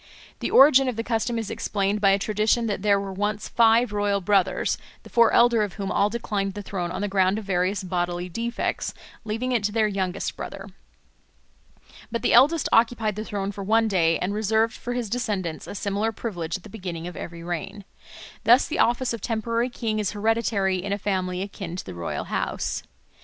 The 0.39 0.49
origin 0.49 0.87
of 0.87 0.95
the 0.95 1.03
custom 1.03 1.37
is 1.37 1.51
explained 1.51 2.01
by 2.01 2.09
a 2.09 2.17
tradition 2.17 2.65
that 2.65 2.81
there 2.81 2.99
were 2.99 3.13
once 3.13 3.47
five 3.47 3.93
royal 3.93 4.19
brothers, 4.19 4.79
the 5.03 5.11
four 5.11 5.31
elder 5.31 5.61
of 5.61 5.73
whom 5.73 5.91
all 5.91 6.09
declined 6.09 6.55
the 6.55 6.63
throne 6.63 6.89
on 6.89 7.01
the 7.01 7.07
ground 7.07 7.37
of 7.37 7.45
various 7.45 7.83
bodily 7.83 8.27
defects, 8.27 8.95
leaving 9.25 9.51
it 9.51 9.63
to 9.65 9.71
their 9.71 9.85
youngest 9.87 10.35
brother. 10.35 10.67
But 12.11 12.23
the 12.23 12.33
eldest 12.33 12.67
occupied 12.71 13.15
the 13.15 13.23
throne 13.23 13.51
for 13.51 13.63
one 13.63 13.87
day, 13.87 14.17
and 14.17 14.33
reserved 14.33 14.73
for 14.73 14.93
his 14.93 15.07
descendants 15.07 15.67
a 15.67 15.75
similar 15.75 16.11
privilege 16.11 16.57
at 16.57 16.63
the 16.63 16.69
beginning 16.69 17.05
of 17.05 17.15
every 17.15 17.43
reign. 17.43 17.85
Thus 18.43 18.67
the 18.67 18.79
office 18.79 19.13
of 19.13 19.21
temporary 19.21 19.69
king 19.69 19.99
is 19.99 20.13
hereditary 20.13 20.77
in 20.81 20.91
a 20.91 20.97
family 20.97 21.43
akin 21.43 21.75
to 21.75 21.85
the 21.85 21.93
royal 21.93 22.23
house. 22.23 22.81